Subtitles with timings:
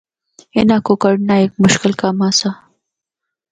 [0.57, 2.49] انّاں کو کنڈنا ہک مشکل کم آسا۔